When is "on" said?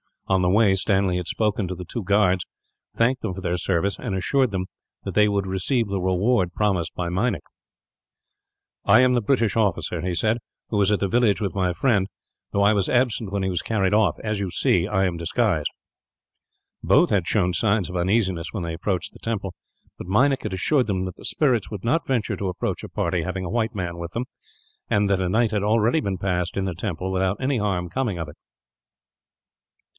0.25-0.41